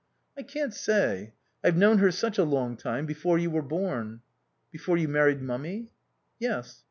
[0.35, 1.33] "I can't say.
[1.63, 4.21] I've known her such a long time; before you were born."
[4.71, 5.91] "Before you married Mummy!"
[6.39, 6.79] "Yes."